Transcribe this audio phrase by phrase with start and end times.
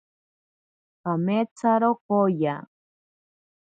[1.01, 2.55] Kameetsaro kooya.